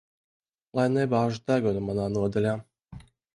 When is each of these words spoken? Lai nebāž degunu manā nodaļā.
Lai 0.79 0.85
nebāž 0.93 1.37
degunu 1.51 1.85
manā 1.91 2.09
nodaļā. 2.15 2.55